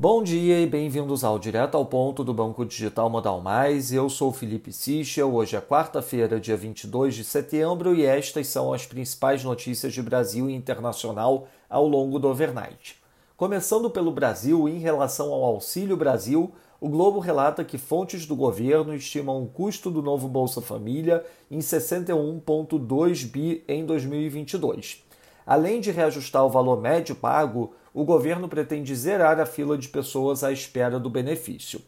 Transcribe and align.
Bom 0.00 0.22
dia 0.22 0.60
e 0.60 0.64
bem-vindos 0.64 1.24
ao 1.24 1.40
Direto 1.40 1.76
ao 1.76 1.84
Ponto 1.84 2.22
do 2.22 2.32
Banco 2.32 2.64
Digital 2.64 3.10
Modal 3.10 3.40
Mais. 3.40 3.92
Eu 3.92 4.08
sou 4.08 4.32
Felipe 4.32 4.72
Sichel. 4.72 5.34
Hoje 5.34 5.56
é 5.56 5.60
quarta-feira, 5.60 6.38
dia 6.38 6.56
22 6.56 7.16
de 7.16 7.24
setembro, 7.24 7.92
e 7.92 8.06
estas 8.06 8.46
são 8.46 8.72
as 8.72 8.86
principais 8.86 9.42
notícias 9.42 9.92
de 9.92 10.00
Brasil 10.00 10.48
e 10.48 10.54
internacional 10.54 11.48
ao 11.68 11.88
longo 11.88 12.20
do 12.20 12.28
overnight. 12.28 12.94
Começando 13.36 13.90
pelo 13.90 14.12
Brasil, 14.12 14.68
em 14.68 14.78
relação 14.78 15.32
ao 15.32 15.42
Auxílio 15.42 15.96
Brasil, 15.96 16.52
o 16.80 16.88
Globo 16.88 17.18
relata 17.18 17.64
que 17.64 17.76
fontes 17.76 18.24
do 18.24 18.36
governo 18.36 18.94
estimam 18.94 19.42
o 19.42 19.48
custo 19.48 19.90
do 19.90 20.00
novo 20.00 20.28
Bolsa 20.28 20.60
Família 20.60 21.24
em 21.50 21.58
61,2 21.58 23.28
bi 23.28 23.64
em 23.66 23.84
2022. 23.84 25.02
Além 25.44 25.80
de 25.80 25.90
reajustar 25.90 26.44
o 26.44 26.50
valor 26.50 26.80
médio 26.80 27.16
pago, 27.16 27.72
o 27.98 28.04
governo 28.04 28.48
pretende 28.48 28.94
zerar 28.94 29.40
a 29.40 29.44
fila 29.44 29.76
de 29.76 29.88
pessoas 29.88 30.44
à 30.44 30.52
espera 30.52 31.00
do 31.00 31.10
benefício. 31.10 31.80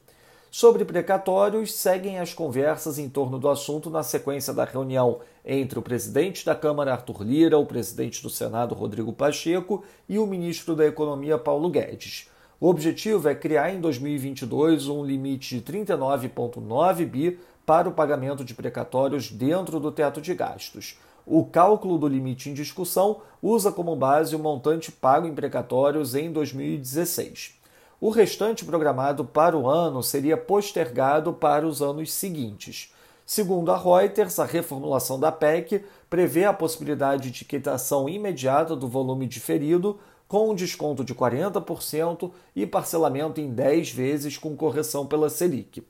Sobre 0.51 0.85
precatórios, 0.85 1.73
seguem 1.73 2.19
as 2.19 2.35
conversas 2.35 2.99
em 2.99 3.09
torno 3.09 3.39
do 3.39 3.49
assunto 3.49 3.89
na 3.89 4.03
sequência 4.03 4.53
da 4.53 4.65
reunião 4.65 5.21
entre 5.45 5.79
o 5.79 5.83
presidente 5.83 6.45
da 6.45 6.53
Câmara, 6.53 6.95
Arthur 6.95 7.23
Lira, 7.23 7.57
o 7.57 7.65
presidente 7.65 8.21
do 8.25 8.29
Senado, 8.29 8.75
Rodrigo 8.75 9.13
Pacheco, 9.13 9.85
e 10.09 10.19
o 10.19 10.27
ministro 10.27 10.75
da 10.75 10.85
Economia, 10.85 11.39
Paulo 11.39 11.71
Guedes. 11.71 12.29
O 12.59 12.69
objetivo 12.69 13.29
é 13.29 13.35
criar 13.37 13.73
em 13.73 13.81
2022 13.81 14.89
um 14.89 15.05
limite 15.05 15.61
de 15.61 15.63
39,9 15.63 17.07
bi 17.07 17.39
para 17.65 17.89
o 17.89 17.93
pagamento 17.93 18.45
de 18.45 18.53
precatórios 18.53 19.31
dentro 19.31 19.79
do 19.79 19.93
teto 19.93 20.21
de 20.21 20.35
gastos. 20.35 20.99
O 21.27 21.45
cálculo 21.45 21.99
do 21.99 22.09
limite 22.09 22.51
em 22.51 22.55
discussão 22.55 23.21
usa 23.43 23.71
como 23.71 23.95
base 23.95 24.35
o 24.35 24.39
montante 24.39 24.91
pago 24.91 25.27
em 25.27 25.35
precatórios 25.35 26.15
em 26.15 26.33
2016. 26.33 27.59
O 28.01 28.09
restante 28.09 28.65
programado 28.65 29.25
para 29.25 29.57
o 29.57 29.69
ano 29.69 30.03
seria 30.03 30.37
postergado 30.37 31.33
para 31.33 31.67
os 31.67 31.83
anos 31.83 32.13
seguintes. 32.13 32.95
Segundo 33.27 33.71
a 33.71 33.77
Reuters, 33.77 34.39
a 34.39 34.45
reformulação 34.45 35.21
da 35.21 35.31
PEC 35.31 35.85
prevê 36.09 36.45
a 36.45 36.53
possibilidade 36.53 37.31
de 37.31 37.45
quitação 37.45 38.09
imediata 38.09 38.75
do 38.75 38.89
volume 38.89 39.27
diferido, 39.27 40.01
com 40.27 40.51
um 40.51 40.55
desconto 40.55 41.05
de 41.05 41.15
40% 41.15 42.31
e 42.57 42.67
parcelamento 42.67 43.41
em 43.41 43.51
10 43.51 43.91
vezes 43.91 44.39
com 44.39 44.57
correção 44.57 45.07
pela 45.07 45.29
Selic. 45.29 45.83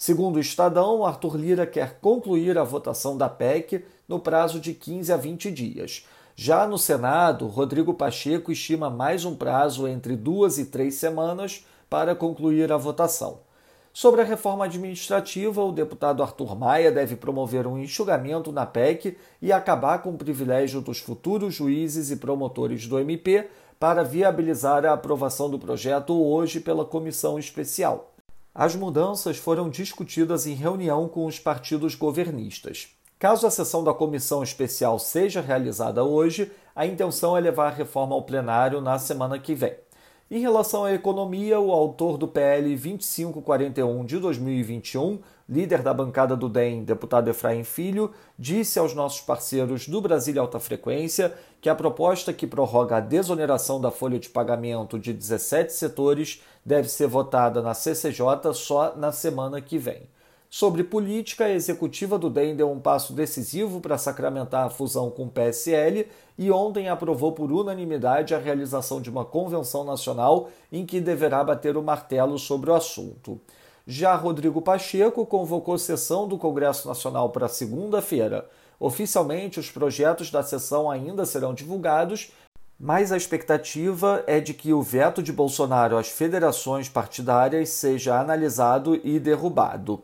Segundo 0.00 0.36
o 0.36 0.40
Estadão, 0.40 1.04
Arthur 1.04 1.36
Lira 1.36 1.66
quer 1.66 1.98
concluir 2.00 2.56
a 2.56 2.64
votação 2.64 3.18
da 3.18 3.28
PEC 3.28 3.84
no 4.08 4.18
prazo 4.18 4.58
de 4.58 4.72
15 4.72 5.12
a 5.12 5.16
20 5.18 5.50
dias. 5.50 6.06
Já 6.34 6.66
no 6.66 6.78
Senado, 6.78 7.46
Rodrigo 7.46 7.92
Pacheco 7.92 8.50
estima 8.50 8.88
mais 8.88 9.26
um 9.26 9.34
prazo 9.34 9.86
entre 9.86 10.16
duas 10.16 10.56
e 10.56 10.64
três 10.64 10.94
semanas 10.94 11.66
para 11.90 12.14
concluir 12.14 12.72
a 12.72 12.78
votação. 12.78 13.40
Sobre 13.92 14.22
a 14.22 14.24
reforma 14.24 14.64
administrativa, 14.64 15.62
o 15.62 15.70
deputado 15.70 16.22
Arthur 16.22 16.58
Maia 16.58 16.90
deve 16.90 17.14
promover 17.14 17.66
um 17.66 17.78
enxugamento 17.78 18.50
na 18.50 18.64
PEC 18.64 19.18
e 19.42 19.52
acabar 19.52 19.98
com 19.98 20.12
o 20.12 20.16
privilégio 20.16 20.80
dos 20.80 20.98
futuros 20.98 21.52
juízes 21.52 22.10
e 22.10 22.16
promotores 22.16 22.86
do 22.86 22.98
MP 22.98 23.50
para 23.78 24.02
viabilizar 24.02 24.86
a 24.86 24.94
aprovação 24.94 25.50
do 25.50 25.58
projeto 25.58 26.18
hoje 26.18 26.58
pela 26.58 26.86
comissão 26.86 27.38
especial. 27.38 28.10
As 28.54 28.74
mudanças 28.74 29.36
foram 29.36 29.70
discutidas 29.70 30.44
em 30.44 30.54
reunião 30.54 31.08
com 31.08 31.24
os 31.24 31.38
partidos 31.38 31.94
governistas. 31.94 32.88
Caso 33.16 33.46
a 33.46 33.50
sessão 33.50 33.84
da 33.84 33.94
comissão 33.94 34.42
especial 34.42 34.98
seja 34.98 35.40
realizada 35.40 36.02
hoje, 36.02 36.50
a 36.74 36.84
intenção 36.84 37.36
é 37.36 37.40
levar 37.40 37.68
a 37.68 37.74
reforma 37.74 38.14
ao 38.14 38.22
plenário 38.22 38.80
na 38.80 38.98
semana 38.98 39.38
que 39.38 39.54
vem. 39.54 39.74
Em 40.32 40.38
relação 40.38 40.84
à 40.84 40.94
economia, 40.94 41.58
o 41.58 41.72
autor 41.72 42.16
do 42.16 42.28
PL 42.28 42.68
2541 42.76 44.04
de 44.04 44.16
2021, 44.16 45.18
líder 45.48 45.82
da 45.82 45.92
bancada 45.92 46.36
do 46.36 46.48
DEM, 46.48 46.84
deputado 46.84 47.28
Efraim 47.28 47.64
Filho, 47.64 48.12
disse 48.38 48.78
aos 48.78 48.94
nossos 48.94 49.20
parceiros 49.22 49.88
do 49.88 50.00
Brasil 50.00 50.40
Alta 50.40 50.60
Frequência 50.60 51.34
que 51.60 51.68
a 51.68 51.74
proposta 51.74 52.32
que 52.32 52.46
prorroga 52.46 52.98
a 52.98 53.00
desoneração 53.00 53.80
da 53.80 53.90
folha 53.90 54.20
de 54.20 54.28
pagamento 54.28 55.00
de 55.00 55.12
17 55.12 55.72
setores 55.72 56.40
deve 56.64 56.88
ser 56.88 57.08
votada 57.08 57.60
na 57.60 57.74
CCJ 57.74 58.54
só 58.54 58.94
na 58.94 59.10
semana 59.10 59.60
que 59.60 59.78
vem. 59.78 60.02
Sobre 60.52 60.82
política, 60.82 61.44
a 61.44 61.52
executiva 61.52 62.18
do 62.18 62.28
DEM 62.28 62.56
deu 62.56 62.68
um 62.68 62.80
passo 62.80 63.12
decisivo 63.12 63.80
para 63.80 63.96
sacramentar 63.96 64.66
a 64.66 64.68
fusão 64.68 65.08
com 65.08 65.26
o 65.26 65.30
PSL 65.30 66.08
e 66.36 66.50
ontem 66.50 66.88
aprovou 66.88 67.30
por 67.30 67.52
unanimidade 67.52 68.34
a 68.34 68.38
realização 68.38 69.00
de 69.00 69.08
uma 69.08 69.24
convenção 69.24 69.84
nacional 69.84 70.50
em 70.72 70.84
que 70.84 71.00
deverá 71.00 71.44
bater 71.44 71.76
o 71.76 71.82
martelo 71.84 72.36
sobre 72.36 72.68
o 72.68 72.74
assunto. 72.74 73.40
Já 73.86 74.16
Rodrigo 74.16 74.60
Pacheco 74.60 75.24
convocou 75.24 75.78
sessão 75.78 76.26
do 76.26 76.36
Congresso 76.36 76.88
Nacional 76.88 77.30
para 77.30 77.46
segunda-feira. 77.46 78.44
Oficialmente, 78.80 79.60
os 79.60 79.70
projetos 79.70 80.32
da 80.32 80.42
sessão 80.42 80.90
ainda 80.90 81.24
serão 81.24 81.54
divulgados, 81.54 82.32
mas 82.76 83.12
a 83.12 83.16
expectativa 83.16 84.24
é 84.26 84.40
de 84.40 84.52
que 84.52 84.72
o 84.72 84.82
veto 84.82 85.22
de 85.22 85.32
Bolsonaro 85.32 85.96
às 85.96 86.08
federações 86.08 86.88
partidárias 86.88 87.68
seja 87.68 88.18
analisado 88.18 89.00
e 89.04 89.20
derrubado. 89.20 90.02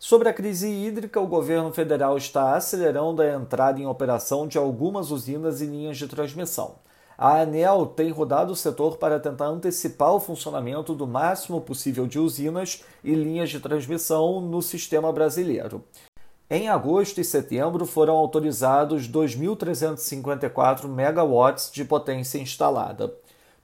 Sobre 0.00 0.28
a 0.28 0.32
crise 0.32 0.68
hídrica, 0.68 1.20
o 1.20 1.26
governo 1.26 1.72
federal 1.72 2.16
está 2.16 2.54
acelerando 2.54 3.20
a 3.20 3.34
entrada 3.34 3.80
em 3.80 3.86
operação 3.86 4.46
de 4.46 4.56
algumas 4.56 5.10
usinas 5.10 5.60
e 5.60 5.66
linhas 5.66 5.98
de 5.98 6.06
transmissão. 6.06 6.76
A 7.18 7.40
ANEL 7.40 7.84
tem 7.84 8.12
rodado 8.12 8.52
o 8.52 8.56
setor 8.56 8.96
para 8.96 9.18
tentar 9.18 9.46
antecipar 9.46 10.14
o 10.14 10.20
funcionamento 10.20 10.94
do 10.94 11.04
máximo 11.04 11.60
possível 11.60 12.06
de 12.06 12.16
usinas 12.16 12.84
e 13.02 13.12
linhas 13.12 13.50
de 13.50 13.58
transmissão 13.58 14.40
no 14.40 14.62
sistema 14.62 15.12
brasileiro. 15.12 15.82
Em 16.48 16.68
agosto 16.68 17.20
e 17.20 17.24
setembro 17.24 17.84
foram 17.84 18.14
autorizados 18.14 19.08
2.354 19.08 20.86
megawatts 20.86 21.72
de 21.72 21.84
potência 21.84 22.38
instalada. 22.38 23.12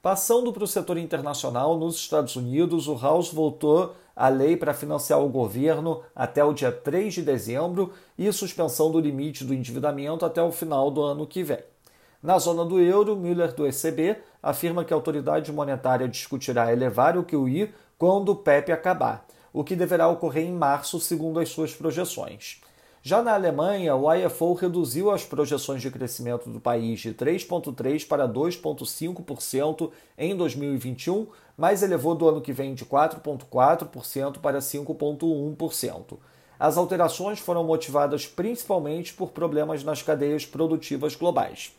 Passando 0.05 0.53
para 0.53 0.65
o 0.65 0.67
setor 0.67 0.99
internacional, 0.99 1.79
nos 1.79 1.97
Estados 1.97 2.37
Unidos, 2.37 2.89
o 2.89 2.95
House 2.95 3.33
voltou 3.33 3.95
a 4.15 4.29
lei 4.29 4.55
para 4.55 4.75
financiar 4.75 5.19
o 5.19 5.31
governo 5.31 6.03
até 6.15 6.45
o 6.45 6.53
dia 6.53 6.71
3 6.71 7.15
de 7.15 7.23
dezembro 7.23 7.91
e 8.19 8.31
suspensão 8.31 8.93
do 8.93 9.01
limite 9.01 9.45
do 9.45 9.55
endividamento 9.55 10.27
até 10.27 10.43
o 10.43 10.53
final 10.53 10.91
do 10.91 11.01
ano 11.01 11.27
que 11.27 11.43
vem. 11.43 11.61
Na 12.23 12.39
zona 12.39 12.67
do 12.67 12.79
euro, 12.79 13.17
Müller 13.17 13.55
do 13.55 13.67
ECB 13.67 14.19
afirma 14.43 14.85
que 14.85 14.93
a 14.93 14.97
autoridade 14.97 15.51
monetária 15.51 16.07
discutirá 16.07 16.71
elevar 16.71 17.17
o 17.17 17.25
QI 17.25 17.73
quando 17.97 18.33
o 18.33 18.37
PEP 18.37 18.73
acabar, 18.73 19.27
o 19.55 19.65
que 19.65 19.75
deverá 19.75 20.07
ocorrer 20.07 20.45
em 20.45 20.53
março, 20.53 21.01
segundo 21.01 21.41
as 21.41 21.49
suas 21.49 21.73
projeções. 21.73 22.61
Já 23.07 23.23
na 23.23 23.35
Alemanha, 23.35 23.95
o 23.95 24.11
IFO 24.15 24.55
reduziu 24.55 25.11
as 25.11 25.27
projeções 25.27 25.83
de 25.83 25.91
crescimento 25.91 26.49
do 26.49 26.59
país 26.59 27.01
de 27.01 27.13
3,3% 27.13 28.09
para 28.09 28.27
2,5% 28.27 29.91
em 30.17 30.35
2021, 30.35 31.27
mas 31.55 31.83
elevou 31.83 32.15
do 32.15 32.27
ano 32.27 32.41
que 32.41 32.51
vem 32.51 32.73
de 32.73 32.87
4,4% 32.87 34.39
para 34.39 34.59
5,1%. 34.59 36.17
As 36.59 36.79
alterações 36.79 37.39
foram 37.39 37.63
motivadas 37.63 38.27
principalmente 38.27 39.13
por 39.13 39.33
problemas 39.33 39.85
nas 39.85 40.01
cadeias 40.01 40.47
produtivas 40.47 41.15
globais. 41.15 41.77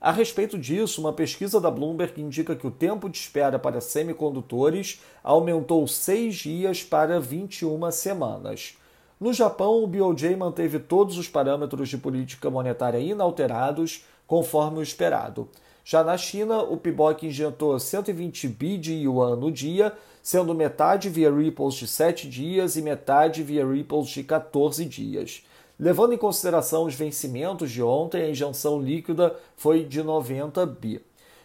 A 0.00 0.12
respeito 0.12 0.56
disso, 0.56 1.00
uma 1.00 1.12
pesquisa 1.12 1.60
da 1.60 1.72
Bloomberg 1.72 2.22
indica 2.22 2.54
que 2.54 2.68
o 2.68 2.70
tempo 2.70 3.08
de 3.08 3.18
espera 3.18 3.58
para 3.58 3.80
semicondutores 3.80 5.02
aumentou 5.24 5.88
seis 5.88 6.36
dias 6.36 6.84
para 6.84 7.18
21 7.18 7.90
semanas. 7.90 8.77
No 9.20 9.32
Japão, 9.32 9.82
o 9.82 9.86
BOJ 9.86 10.36
manteve 10.36 10.78
todos 10.78 11.18
os 11.18 11.28
parâmetros 11.28 11.88
de 11.88 11.98
política 11.98 12.48
monetária 12.48 12.98
inalterados, 12.98 14.04
conforme 14.26 14.78
o 14.78 14.82
esperado. 14.82 15.48
Já 15.84 16.04
na 16.04 16.16
China, 16.16 16.62
o 16.62 16.76
PIBOC 16.76 17.26
injetou 17.26 17.78
120 17.78 18.46
bi 18.46 18.76
de 18.76 18.92
yuan 18.92 19.36
no 19.36 19.50
dia, 19.50 19.92
sendo 20.22 20.54
metade 20.54 21.08
via 21.08 21.32
ripples 21.32 21.74
de 21.74 21.88
7 21.88 22.28
dias 22.28 22.76
e 22.76 22.82
metade 22.82 23.42
via 23.42 23.66
ripples 23.66 24.08
de 24.08 24.22
14 24.22 24.84
dias. 24.84 25.42
Levando 25.80 26.12
em 26.12 26.18
consideração 26.18 26.84
os 26.84 26.94
vencimentos 26.94 27.70
de 27.70 27.82
ontem, 27.82 28.22
a 28.22 28.28
injeção 28.28 28.80
líquida 28.80 29.34
foi 29.56 29.82
de 29.84 30.02
90 30.02 30.66
bi. 30.66 31.00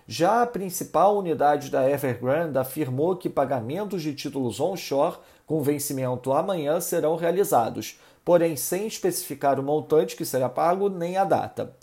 Já 0.08 0.42
a 0.42 0.48
principal 0.48 1.18
unidade 1.18 1.72
da 1.72 1.90
Evergrande 1.90 2.58
afirmou 2.58 3.16
que 3.16 3.30
pagamentos 3.30 4.02
de 4.02 4.14
títulos 4.14 4.60
onshore 4.60 5.18
com 5.46 5.62
vencimento 5.62 6.34
amanhã 6.34 6.82
serão 6.82 7.16
realizados, 7.16 8.00
porém 8.24 8.56
sem 8.58 8.86
especificar 8.86 9.60
o 9.60 9.64
montante 9.64 10.16
que 10.16 10.26
será 10.26 10.50
pago 10.50 10.90
nem 10.90 11.16
a 11.16 11.24
data. 11.24 11.74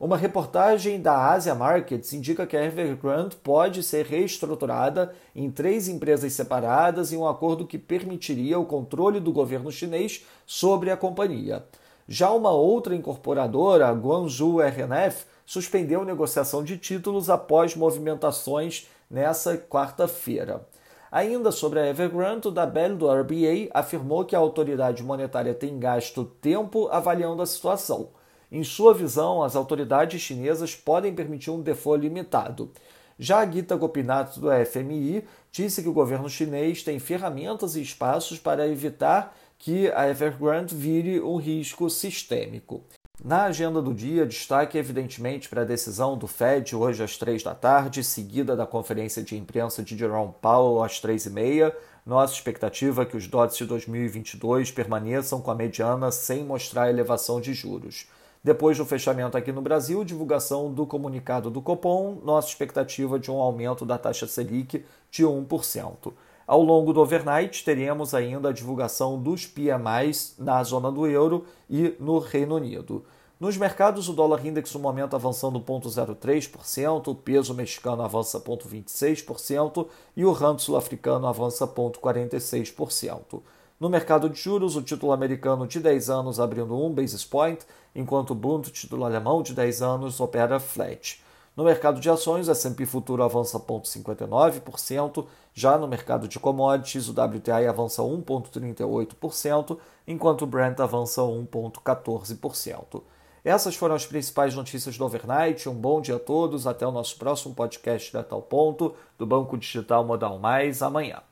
Uma 0.00 0.16
reportagem 0.16 1.00
da 1.00 1.32
Asia 1.32 1.56
Markets 1.56 2.12
indica 2.12 2.46
que 2.46 2.56
a 2.56 2.64
Evergrande 2.64 3.34
pode 3.34 3.82
ser 3.82 4.06
reestruturada 4.06 5.12
em 5.34 5.50
três 5.50 5.88
empresas 5.88 6.32
separadas 6.32 7.12
em 7.12 7.16
um 7.16 7.26
acordo 7.26 7.66
que 7.66 7.78
permitiria 7.78 8.60
o 8.60 8.64
controle 8.64 9.18
do 9.18 9.32
governo 9.32 9.72
chinês 9.72 10.24
sobre 10.46 10.92
a 10.92 10.96
companhia. 10.96 11.64
Já 12.08 12.30
uma 12.30 12.50
outra 12.50 12.94
incorporadora, 12.96 13.86
a 13.86 13.92
Guangzhou 13.92 14.62
RNF, 14.62 15.26
suspendeu 15.44 16.06
negociação 16.06 16.64
de 16.64 16.78
títulos 16.78 17.28
após 17.28 17.76
movimentações 17.76 18.88
nessa 19.10 19.58
quarta-feira. 19.58 20.66
Ainda 21.12 21.52
sobre 21.52 21.80
a 21.80 21.86
Evergrande, 21.86 22.48
o 22.48 22.50
Dabel 22.50 22.96
do 22.96 23.10
RBA 23.10 23.68
afirmou 23.74 24.24
que 24.24 24.34
a 24.34 24.38
autoridade 24.38 25.02
monetária 25.02 25.52
tem 25.52 25.78
gasto 25.78 26.24
tempo 26.24 26.88
avaliando 26.88 27.42
a 27.42 27.46
situação. 27.46 28.08
Em 28.50 28.64
sua 28.64 28.94
visão, 28.94 29.42
as 29.42 29.54
autoridades 29.54 30.22
chinesas 30.22 30.74
podem 30.74 31.14
permitir 31.14 31.50
um 31.50 31.60
default 31.60 32.00
limitado. 32.00 32.70
Já 33.18 33.40
a 33.40 33.50
Gita 33.50 33.76
Gopinath 33.76 34.38
do 34.38 34.48
FMI 34.64 35.24
disse 35.50 35.82
que 35.82 35.88
o 35.88 35.92
governo 35.92 36.30
chinês 36.30 36.82
tem 36.82 36.98
ferramentas 36.98 37.74
e 37.76 37.82
espaços 37.82 38.38
para 38.38 38.66
evitar 38.66 39.36
que 39.58 39.90
a 39.92 40.08
Evergrande 40.08 40.74
vire 40.74 41.20
um 41.20 41.36
risco 41.36 41.90
sistêmico. 41.90 42.82
Na 43.22 43.46
agenda 43.46 43.82
do 43.82 43.92
dia, 43.92 44.24
destaque 44.24 44.78
evidentemente 44.78 45.48
para 45.48 45.62
a 45.62 45.64
decisão 45.64 46.16
do 46.16 46.28
Fed 46.28 46.76
hoje 46.76 47.02
às 47.02 47.16
três 47.16 47.42
da 47.42 47.52
tarde, 47.52 48.04
seguida 48.04 48.54
da 48.54 48.64
conferência 48.64 49.24
de 49.24 49.36
imprensa 49.36 49.82
de 49.82 49.98
Jerome 49.98 50.32
Powell 50.40 50.84
às 50.84 51.00
três 51.00 51.26
e 51.26 51.30
meia. 51.30 51.76
Nossa 52.06 52.34
expectativa 52.34 53.02
é 53.02 53.04
que 53.04 53.16
os 53.16 53.26
DOTs 53.26 53.58
de 53.58 53.66
2022 53.66 54.70
permaneçam 54.70 55.40
com 55.40 55.50
a 55.50 55.54
mediana 55.54 56.12
sem 56.12 56.44
mostrar 56.44 56.88
elevação 56.88 57.40
de 57.40 57.52
juros. 57.52 58.06
Depois 58.42 58.78
do 58.78 58.86
fechamento 58.86 59.36
aqui 59.36 59.50
no 59.50 59.60
Brasil, 59.60 60.04
divulgação 60.04 60.72
do 60.72 60.86
comunicado 60.86 61.50
do 61.50 61.60
Copom, 61.60 62.20
nossa 62.24 62.48
expectativa 62.48 63.18
de 63.18 63.32
um 63.32 63.38
aumento 63.38 63.84
da 63.84 63.98
taxa 63.98 64.28
Selic 64.28 64.84
de 65.10 65.24
1%. 65.24 66.12
Ao 66.48 66.62
longo 66.62 66.94
do 66.94 67.02
overnight, 67.02 67.62
teremos 67.62 68.14
ainda 68.14 68.48
a 68.48 68.52
divulgação 68.52 69.22
dos 69.22 69.46
PMIs 69.46 70.34
na 70.38 70.64
zona 70.64 70.90
do 70.90 71.06
euro 71.06 71.44
e 71.68 71.94
no 72.00 72.18
Reino 72.18 72.56
Unido. 72.56 73.04
Nos 73.38 73.58
mercados, 73.58 74.08
o 74.08 74.14
dólar 74.14 74.46
index 74.46 74.72
no 74.72 74.80
momento 74.80 75.14
avançando 75.14 75.60
0,03%, 75.60 77.08
o 77.08 77.14
peso 77.14 77.52
mexicano 77.52 78.00
avança 78.00 78.40
0,26% 78.40 79.88
e 80.16 80.24
o 80.24 80.32
rand 80.32 80.56
sul-africano 80.56 81.26
avança 81.26 81.68
0,46%. 81.68 83.42
No 83.78 83.90
mercado 83.90 84.30
de 84.30 84.40
juros, 84.40 84.74
o 84.74 84.80
título 84.80 85.12
americano 85.12 85.66
de 85.66 85.78
10 85.78 86.08
anos 86.08 86.40
abrindo 86.40 86.82
1 86.82 86.94
basis 86.94 87.26
point, 87.26 87.60
enquanto 87.94 88.30
o 88.30 88.34
Bund, 88.34 88.70
título 88.70 89.04
alemão 89.04 89.42
de 89.42 89.52
10 89.52 89.82
anos, 89.82 90.18
opera 90.18 90.58
flat. 90.58 91.22
No 91.58 91.64
mercado 91.64 92.00
de 92.00 92.08
ações, 92.08 92.46
o 92.46 92.52
S&P 92.52 92.86
Futuro 92.86 93.20
avança 93.20 93.58
0,59%, 93.58 95.26
já 95.52 95.76
no 95.76 95.88
mercado 95.88 96.28
de 96.28 96.38
commodities, 96.38 97.08
o 97.08 97.10
WTI 97.10 97.66
avança 97.66 98.00
1,38%, 98.00 99.76
enquanto 100.06 100.42
o 100.42 100.46
Brent 100.46 100.78
avança 100.78 101.20
1,14%. 101.20 103.02
Essas 103.44 103.74
foram 103.74 103.96
as 103.96 104.06
principais 104.06 104.54
notícias 104.54 104.96
do 104.96 105.04
overnight. 105.04 105.68
Um 105.68 105.74
bom 105.74 106.00
dia 106.00 106.14
a 106.14 106.20
todos. 106.20 106.64
Até 106.64 106.86
o 106.86 106.92
nosso 106.92 107.18
próximo 107.18 107.52
podcast 107.52 108.12
da 108.12 108.22
Tal 108.22 108.40
Ponto, 108.40 108.94
do 109.18 109.26
Banco 109.26 109.58
Digital 109.58 110.04
Modal 110.04 110.38
Mais, 110.38 110.80
amanhã. 110.80 111.22